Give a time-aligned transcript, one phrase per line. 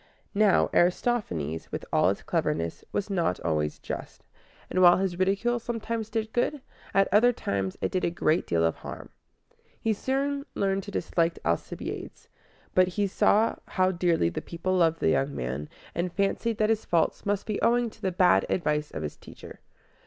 [0.33, 4.25] Now, Aristophanes, with all his cleverness, was not always just;
[4.67, 8.63] and while his ridicule sometimes did good, at other times it did a great deal
[8.65, 9.09] of harm.
[9.79, 12.29] He soon learned to dislike Alcibiades;
[12.73, 16.83] but he saw how dearly the people loved the young man, and fancied that his
[16.83, 19.59] faults must be owing to the bad advice of his teacher.